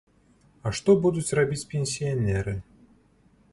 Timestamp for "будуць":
1.03-1.35